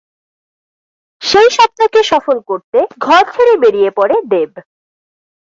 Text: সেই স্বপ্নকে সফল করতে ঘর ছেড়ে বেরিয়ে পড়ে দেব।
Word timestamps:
সেই 1.21 1.49
স্বপ্নকে 1.49 2.01
সফল 2.03 2.37
করতে 2.49 2.77
ঘর 2.99 3.23
ছেড়ে 3.33 3.53
বেরিয়ে 3.63 3.89
পড়ে 3.97 4.17
দেব। 4.31 4.51